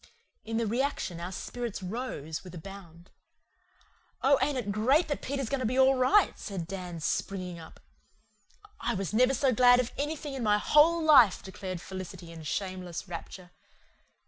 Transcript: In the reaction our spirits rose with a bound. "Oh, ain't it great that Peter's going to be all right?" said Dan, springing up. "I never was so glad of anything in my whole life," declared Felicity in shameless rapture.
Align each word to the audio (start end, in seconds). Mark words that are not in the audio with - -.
In 0.43 0.57
the 0.57 0.65
reaction 0.65 1.19
our 1.19 1.31
spirits 1.31 1.83
rose 1.83 2.43
with 2.43 2.55
a 2.55 2.57
bound. 2.57 3.11
"Oh, 4.23 4.39
ain't 4.41 4.57
it 4.57 4.71
great 4.71 5.07
that 5.09 5.21
Peter's 5.21 5.47
going 5.47 5.59
to 5.59 5.65
be 5.67 5.77
all 5.77 5.93
right?" 5.93 6.39
said 6.39 6.65
Dan, 6.65 6.99
springing 6.99 7.59
up. 7.59 7.79
"I 8.79 8.93
never 8.95 9.27
was 9.27 9.37
so 9.37 9.53
glad 9.53 9.79
of 9.79 9.91
anything 9.99 10.33
in 10.33 10.41
my 10.41 10.57
whole 10.57 11.03
life," 11.03 11.43
declared 11.43 11.81
Felicity 11.81 12.31
in 12.31 12.41
shameless 12.41 13.07
rapture. 13.07 13.51